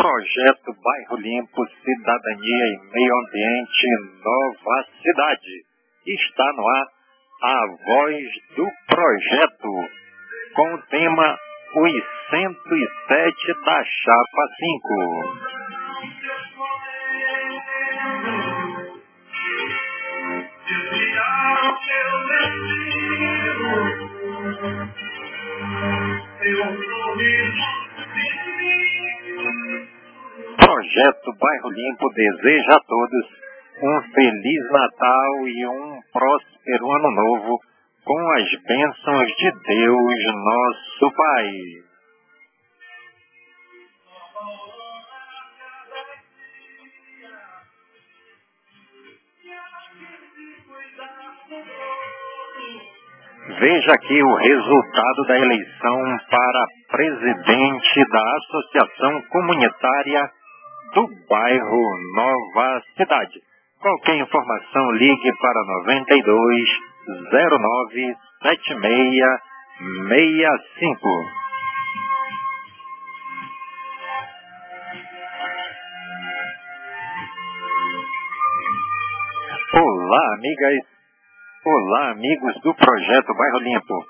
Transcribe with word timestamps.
Projeto 0.00 0.72
Bairro 0.82 1.16
Limpo, 1.16 1.62
Cidadania 1.84 2.64
e 2.64 2.80
Meio 2.90 3.14
Ambiente, 3.18 3.86
Nova 4.24 4.86
Cidade. 5.02 5.64
Está 6.06 6.52
no 6.54 6.66
ar 6.66 6.86
a 7.42 7.66
voz 7.84 8.24
do 8.56 8.66
projeto, 8.86 9.68
com 10.54 10.74
o 10.74 10.82
tema 10.88 11.38
Os 11.76 12.04
107 12.30 13.64
da 13.66 13.84
Chapa 13.84 14.48
5. 14.58 15.59
Projeto 31.00 31.32
Bairro 31.40 31.70
Limpo 31.70 32.12
deseja 32.12 32.74
a 32.74 32.80
todos 32.80 33.26
um 33.82 34.12
Feliz 34.12 34.70
Natal 34.70 35.48
e 35.48 35.66
um 35.66 35.98
próspero 36.12 36.92
Ano 36.92 37.10
Novo 37.10 37.58
com 38.04 38.30
as 38.32 38.50
bênçãos 38.66 39.32
de 39.34 39.50
Deus, 39.50 40.34
nosso 40.34 41.16
Pai. 41.16 41.50
Veja 53.58 53.92
aqui 53.92 54.22
o 54.22 54.34
resultado 54.34 55.22
da 55.28 55.38
eleição 55.38 56.18
para 56.30 56.66
presidente 56.90 58.04
da 58.10 58.36
Associação 58.36 59.22
Comunitária 59.30 60.39
do 60.94 61.06
bairro 61.28 61.82
Nova 62.14 62.80
Cidade. 62.96 63.40
Qualquer 63.80 64.16
informação, 64.16 64.92
ligue 64.92 65.32
para 65.40 65.64
92 65.84 66.68
09 67.30 68.16
7665. 68.42 71.08
Olá, 79.72 80.34
amigas. 80.34 80.74
Olá, 81.64 82.10
amigos 82.10 82.60
do 82.62 82.74
projeto 82.74 83.32
Bairro 83.34 83.60
Limpo. 83.60 84.04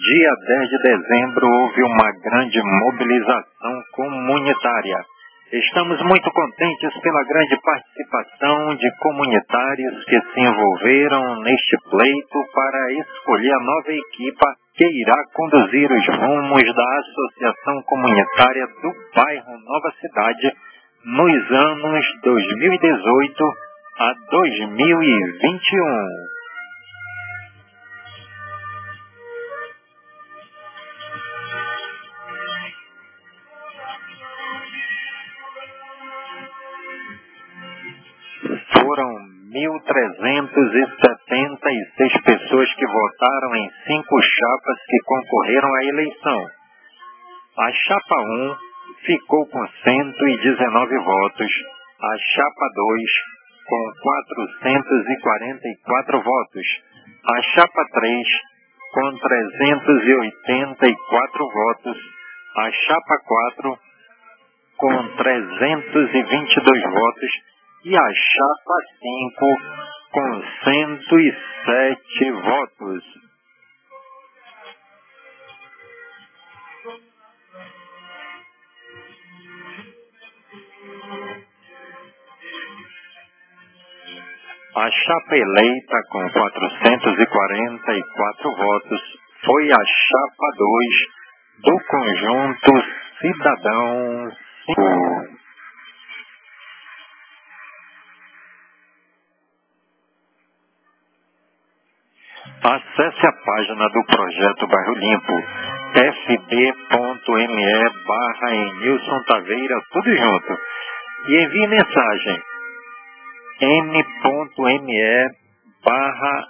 Dia 0.00 0.30
10 0.48 0.70
de 0.70 0.78
dezembro 0.78 1.46
houve 1.46 1.82
uma 1.82 2.10
grande 2.12 2.62
mobilização 2.62 3.82
comunitária 3.92 5.04
Estamos 5.52 6.00
muito 6.04 6.32
contentes 6.32 6.98
pela 7.02 7.22
grande 7.24 7.60
participação 7.60 8.74
de 8.74 8.90
comunitários 8.96 10.02
que 10.06 10.18
se 10.18 10.40
envolveram 10.40 11.42
neste 11.42 11.76
pleito 11.90 12.38
para 12.54 12.92
escolher 12.92 13.52
a 13.52 13.60
nova 13.60 13.92
equipa 13.92 14.46
que 14.74 14.86
irá 14.86 15.22
conduzir 15.34 15.92
os 15.92 16.06
rumos 16.08 16.74
da 16.74 16.98
Associação 17.00 17.82
Comunitária 17.82 18.66
do 18.66 18.94
Bairro 19.14 19.58
Nova 19.66 19.92
Cidade 20.00 20.56
nos 21.04 21.50
anos 21.50 22.06
2018 22.22 23.44
a 23.98 24.14
2021. 24.30 26.41
1.376 39.82 42.22
pessoas 42.24 42.72
que 42.74 42.86
votaram 42.86 43.56
em 43.56 43.70
cinco 43.86 44.22
chapas 44.22 44.78
que 44.88 44.98
concorreram 45.04 45.74
à 45.74 45.84
eleição. 45.84 46.46
A 47.58 47.70
chapa 47.72 48.16
1 48.16 48.56
ficou 49.04 49.46
com 49.46 49.66
119 49.84 50.98
votos, 50.98 51.52
a 52.00 52.16
chapa 52.18 52.68
2 52.74 53.02
com 53.66 53.92
444 54.02 56.22
votos, 56.22 56.66
a 57.24 57.42
chapa 57.54 57.84
3 57.92 58.28
com 58.92 59.18
384 59.18 61.50
votos, 61.50 61.98
a 62.56 62.70
chapa 62.70 63.18
4 63.26 63.78
com 64.76 65.08
322 65.16 66.82
votos 66.82 67.52
e 67.84 67.96
a 67.96 68.14
chapa 68.14 68.76
5 69.00 69.46
com 70.12 70.40
107 70.64 72.30
votos. 72.30 73.02
A 84.74 84.90
chapa 84.90 85.36
eleita 85.36 86.02
com 86.10 86.30
444 86.30 88.56
votos 88.56 89.02
foi 89.44 89.70
a 89.70 89.84
chapa 89.84 90.50
2 90.56 90.96
do 91.62 91.78
conjunto 91.84 92.72
Cidadão 93.20 94.32
5. 94.66 95.31
Acesse 102.64 103.26
a 103.26 103.32
página 103.44 103.88
do 103.88 104.04
Projeto 104.04 104.68
Bairro 104.68 104.94
Limpo, 104.94 105.32
fb.me 105.94 107.64
barra 108.06 108.50
Nilson 108.78 109.22
Taveira, 109.26 109.80
tudo 109.90 110.16
junto. 110.16 110.58
E 111.26 111.42
envie 111.42 111.66
mensagem 111.66 112.40
m.me 113.62 115.30
barra 115.84 116.48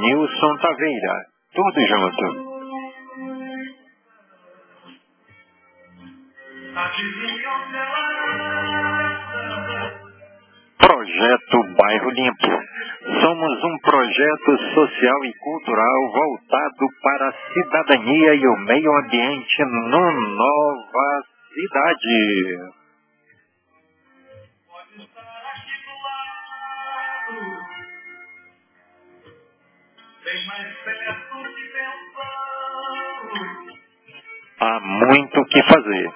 Nilson 0.00 0.56
Taveira, 0.56 1.26
tudo 1.54 1.80
junto. 1.86 2.52
Projeto 10.78 11.62
Bairro 11.76 12.10
Limpo. 12.10 12.71
Somos 13.04 13.64
um 13.64 13.78
projeto 13.78 14.58
social 14.74 15.24
e 15.24 15.32
cultural 15.40 16.12
voltado 16.12 16.86
para 17.02 17.28
a 17.28 17.32
cidadania 17.52 18.34
e 18.34 18.46
o 18.46 18.56
meio 18.58 18.96
ambiente 18.98 19.64
no 19.64 20.12
Nova 20.36 21.22
Cidade. 21.52 22.82
Há 34.60 34.80
muito 34.80 35.40
o 35.40 35.44
que 35.46 35.62
fazer. 35.64 36.10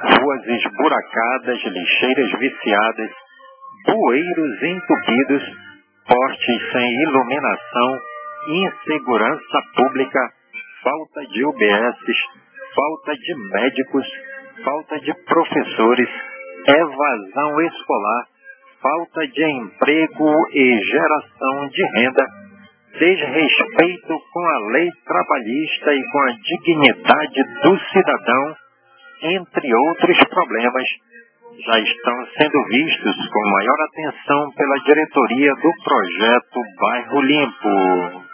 Ruas 0.00 0.46
esburacadas, 0.46 1.62
lixeiras 1.62 2.30
viciadas, 2.40 3.10
bueiros 3.86 4.62
entupidos, 4.62 5.67
postes 6.08 6.72
sem 6.72 7.02
iluminação, 7.02 7.98
insegurança 8.48 9.62
pública, 9.76 10.20
falta 10.82 11.20
de 11.26 11.44
UBS, 11.44 11.98
falta 12.74 13.12
de 13.14 13.34
médicos, 13.52 14.06
falta 14.64 14.98
de 15.00 15.14
professores, 15.24 16.08
evasão 16.66 17.60
escolar, 17.60 18.26
falta 18.80 19.26
de 19.28 19.44
emprego 19.44 20.32
e 20.52 20.78
geração 20.82 21.68
de 21.68 21.82
renda, 21.94 22.26
desrespeito 22.98 24.18
com 24.32 24.46
a 24.46 24.58
lei 24.72 24.88
trabalhista 25.04 25.92
e 25.92 26.02
com 26.10 26.22
a 26.22 26.32
dignidade 26.32 27.42
do 27.62 27.78
cidadão, 27.92 28.56
entre 29.22 29.74
outros 29.74 30.18
problemas 30.28 30.88
já 31.64 31.78
estão 31.80 32.26
sendo 32.36 32.64
vistos 32.66 33.16
com 33.28 33.50
maior 33.50 33.80
atenção 33.82 34.50
pela 34.52 34.76
diretoria 34.84 35.54
do 35.54 35.70
projeto 35.82 36.60
Bairro 36.80 37.20
Limpo. 37.20 38.28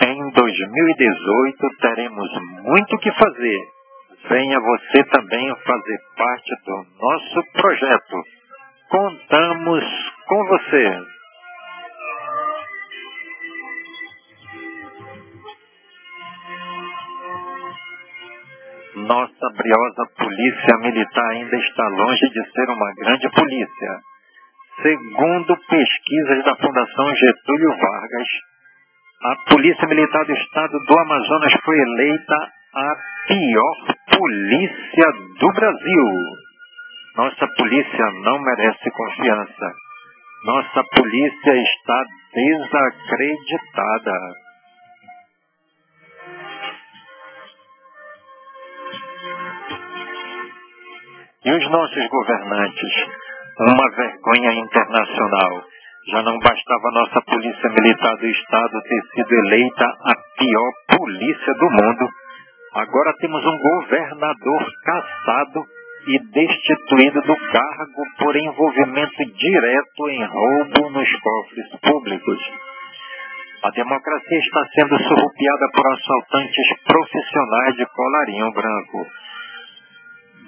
Em 0.00 0.30
2018 0.30 1.68
teremos 1.80 2.30
muito 2.62 2.98
que 2.98 3.12
fazer. 3.12 3.74
Venha 4.28 4.58
você 4.58 5.04
também 5.04 5.54
fazer 5.66 5.98
parte 6.16 6.50
do 6.64 6.86
nosso 6.98 7.52
projeto. 7.52 8.16
Contamos 8.88 9.84
com 10.26 10.44
você. 10.46 11.13
Nossa 19.06 19.46
briosa 19.56 20.06
polícia 20.16 20.78
militar 20.80 21.30
ainda 21.32 21.56
está 21.56 21.88
longe 21.88 22.28
de 22.30 22.52
ser 22.52 22.70
uma 22.70 22.94
grande 22.94 23.28
polícia. 23.30 24.00
Segundo 24.80 25.56
pesquisas 25.68 26.44
da 26.44 26.56
Fundação 26.56 27.14
Getúlio 27.14 27.70
Vargas, 27.70 28.28
a 29.22 29.36
Polícia 29.50 29.86
Militar 29.88 30.24
do 30.24 30.32
Estado 30.32 30.78
do 30.78 30.98
Amazonas 30.98 31.52
foi 31.64 31.78
eleita 31.78 32.34
a 32.74 32.96
pior 33.28 33.76
polícia 34.18 35.12
do 35.38 35.52
Brasil. 35.52 36.06
Nossa 37.16 37.46
polícia 37.58 38.10
não 38.22 38.40
merece 38.40 38.90
confiança. 38.90 39.72
Nossa 40.44 40.82
polícia 40.94 41.56
está 41.56 42.04
desacreditada. 42.34 44.43
E 51.44 51.50
os 51.52 51.70
nossos 51.70 52.08
governantes? 52.08 52.92
Uma 53.60 53.90
vergonha 53.90 54.50
internacional. 54.54 55.62
Já 56.08 56.22
não 56.22 56.38
bastava 56.38 56.90
nossa 56.94 57.20
polícia 57.20 57.68
militar 57.68 58.16
do 58.16 58.26
Estado 58.26 58.82
ter 58.82 59.02
sido 59.14 59.34
eleita 59.46 59.84
a 59.84 60.14
pior 60.38 60.98
polícia 60.98 61.52
do 61.52 61.70
mundo. 61.70 62.08
Agora 62.72 63.12
temos 63.20 63.44
um 63.44 63.58
governador 63.58 64.64
caçado 64.84 65.64
e 66.06 66.18
destituído 66.32 67.20
do 67.20 67.36
cargo 67.52 68.02
por 68.18 68.36
envolvimento 68.36 69.24
direto 69.36 70.08
em 70.08 70.24
roubo 70.24 70.90
nos 70.92 71.12
cofres 71.20 71.68
públicos. 71.82 72.40
A 73.64 73.70
democracia 73.70 74.38
está 74.38 74.60
sendo 74.74 74.96
surrupiada 74.96 75.66
por 75.74 75.92
assaltantes 75.92 76.66
profissionais 76.86 77.76
de 77.76 77.86
colarinho 77.86 78.50
branco 78.50 79.06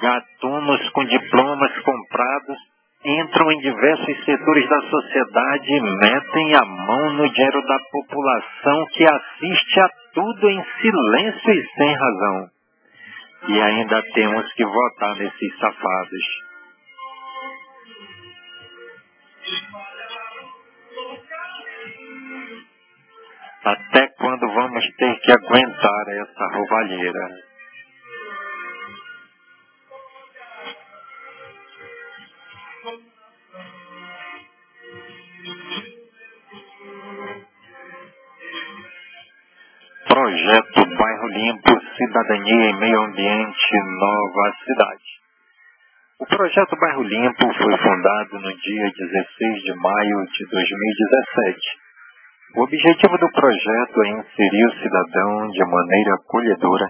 gatunos 0.00 0.90
com 0.90 1.04
diplomas 1.04 1.72
comprados 1.80 2.58
entram 3.04 3.52
em 3.52 3.58
diversos 3.58 4.24
setores 4.24 4.68
da 4.68 4.80
sociedade 4.90 5.72
e 5.72 5.80
metem 5.80 6.54
a 6.56 6.64
mão 6.64 7.12
no 7.14 7.30
dinheiro 7.30 7.62
da 7.62 7.78
população 7.90 8.86
que 8.92 9.04
assiste 9.04 9.80
a 9.80 9.88
tudo 10.14 10.50
em 10.50 10.64
silêncio 10.80 11.52
e 11.52 11.66
sem 11.76 11.94
razão. 11.94 12.48
E 13.48 13.62
ainda 13.62 14.02
temos 14.14 14.52
que 14.54 14.64
votar 14.64 15.14
nesses 15.16 15.58
safados. 15.58 16.46
Até 23.64 24.08
quando 24.18 24.48
vamos 24.52 24.84
ter 24.96 25.20
que 25.20 25.32
aguentar 25.32 26.08
essa 26.08 26.54
roubalheira? 26.54 27.45
Limpo, 41.46 41.78
Cidadania 41.96 42.70
e 42.70 42.76
Meio 42.80 43.00
Ambiente, 43.02 43.70
Nova 44.00 44.52
Cidade. 44.64 45.10
O 46.18 46.26
projeto 46.26 46.74
Bairro 46.74 47.02
Limpo 47.04 47.44
foi 47.54 47.76
fundado 47.78 48.40
no 48.40 48.50
dia 48.50 48.90
16 48.90 49.62
de 49.62 49.74
maio 49.76 50.26
de 50.26 50.44
2017. 50.50 51.58
O 52.56 52.62
objetivo 52.62 53.18
do 53.18 53.30
projeto 53.30 54.02
é 54.02 54.08
inserir 54.08 54.66
o 54.66 54.74
cidadão 54.82 55.48
de 55.52 55.64
maneira 55.64 56.14
acolhedora 56.14 56.86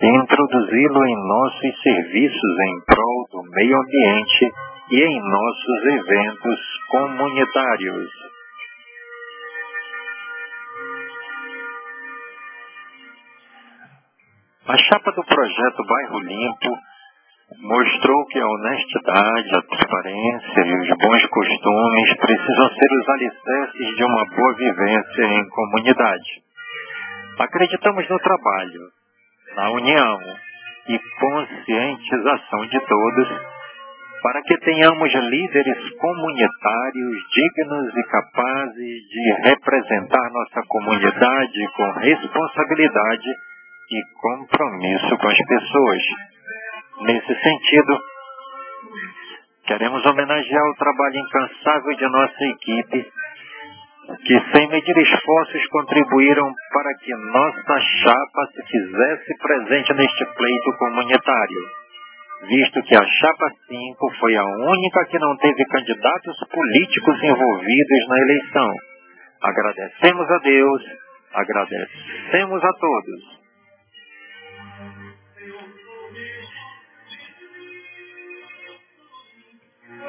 e 0.00 0.06
introduzi-lo 0.06 1.04
em 1.04 1.28
nossos 1.28 1.82
serviços 1.82 2.58
em 2.58 2.84
prol 2.86 3.28
do 3.32 3.50
meio 3.50 3.76
ambiente 3.76 4.50
e 4.92 5.02
em 5.02 5.20
nossos 5.20 5.84
eventos 5.84 6.60
comunitários. 6.88 8.29
A 14.70 14.76
chapa 14.78 15.10
do 15.10 15.24
projeto 15.24 15.84
Bairro 15.84 16.20
Limpo 16.20 16.78
mostrou 17.60 18.26
que 18.26 18.38
a 18.38 18.46
honestidade, 18.46 19.56
a 19.56 19.62
transparência 19.62 20.60
e 20.64 20.74
os 20.78 20.88
bons 20.96 21.26
costumes 21.26 22.16
precisam 22.20 22.68
ser 22.68 22.90
os 23.00 23.08
alicerces 23.08 23.96
de 23.96 24.04
uma 24.04 24.24
boa 24.26 24.54
vivência 24.54 25.22
em 25.24 25.48
comunidade. 25.48 26.42
Acreditamos 27.40 28.08
no 28.08 28.18
trabalho, 28.20 28.80
na 29.56 29.70
união 29.72 30.20
e 30.86 31.00
conscientização 31.18 32.66
de 32.68 32.78
todos 32.86 33.28
para 34.22 34.40
que 34.42 34.56
tenhamos 34.58 35.12
líderes 35.12 35.90
comunitários 35.98 37.16
dignos 37.34 37.92
e 37.96 38.02
capazes 38.04 39.02
de 39.08 39.48
representar 39.48 40.30
nossa 40.30 40.62
comunidade 40.68 41.72
com 41.74 41.90
responsabilidade 41.98 43.49
e 43.90 44.00
compromisso 44.20 45.18
com 45.18 45.28
as 45.28 45.38
pessoas. 45.38 46.02
Nesse 47.02 47.42
sentido, 47.42 47.98
queremos 49.66 50.06
homenagear 50.06 50.64
o 50.64 50.76
trabalho 50.76 51.16
incansável 51.16 51.96
de 51.96 52.08
nossa 52.08 52.44
equipe, 52.44 53.10
que 54.26 54.40
sem 54.52 54.68
medir 54.68 54.96
esforços 54.96 55.66
contribuíram 55.68 56.52
para 56.72 56.94
que 56.98 57.14
nossa 57.14 57.80
chapa 57.80 58.46
se 58.54 58.62
fizesse 58.62 59.38
presente 59.38 59.94
neste 59.94 60.24
pleito 60.24 60.78
comunitário, 60.78 61.62
visto 62.48 62.82
que 62.82 62.96
a 62.96 63.04
chapa 63.04 63.50
5 63.68 64.14
foi 64.20 64.36
a 64.36 64.44
única 64.44 65.04
que 65.06 65.18
não 65.18 65.36
teve 65.36 65.64
candidatos 65.66 66.36
políticos 66.52 67.22
envolvidos 67.22 68.08
na 68.08 68.18
eleição. 68.18 68.70
Agradecemos 69.42 70.30
a 70.30 70.38
Deus, 70.38 70.82
agradecemos 71.32 72.64
a 72.64 72.72
todos. 72.72 73.39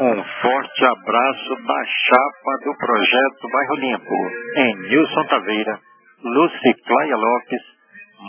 Um 0.01 0.23
forte 0.41 0.83
abraço 0.83 1.55
da 1.63 1.85
chapa 1.85 2.57
do 2.63 2.75
projeto 2.75 3.49
Bairro 3.51 3.75
Limpo, 3.75 4.31
em 4.55 4.75
Nilson 4.89 5.23
Taveira, 5.25 5.79
Lucy 6.23 6.73
Claia 6.87 7.15
Lopes, 7.15 7.61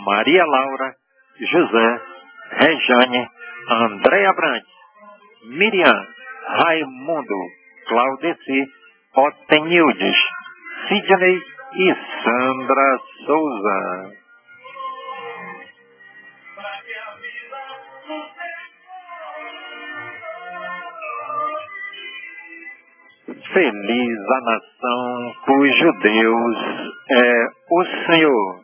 Maria 0.05 0.45
Laura, 0.45 0.93
José, 1.39 2.01
Rejane, 2.51 3.27
Andréa 3.71 4.33
Brandt, 4.33 4.67
Miriam, 5.45 6.05
Raimundo, 6.59 7.39
Claudeci, 7.87 8.67
Otenildes, 9.15 10.17
Sidney 10.87 11.41
e 11.73 11.95
Sandra 12.23 12.99
Souza. 13.25 14.22
Feliz 23.53 24.19
a 24.31 24.41
nação 24.41 25.33
cujo 25.45 25.91
Deus 26.01 26.57
é 27.11 27.45
o 27.69 27.85
Senhor. 28.07 28.62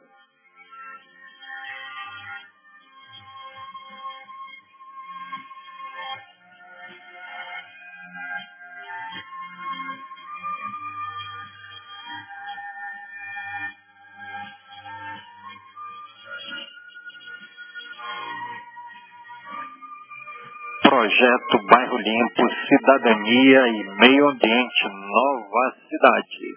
Projeto 21.00 21.64
Bairro 21.70 21.96
Limpo, 21.96 22.44
Cidadania 22.68 23.68
e 23.70 23.84
Meio 24.00 24.28
Ambiente 24.32 24.84
Nova 24.84 25.76
Cidade. 25.88 26.56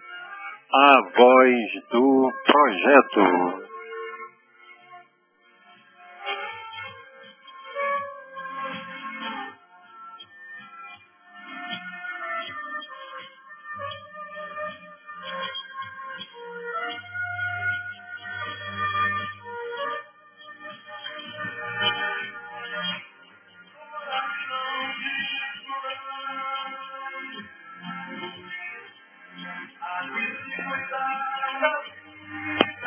A 0.69 1.01
voz 1.15 1.55
do 1.89 2.29
projeto. 2.45 3.72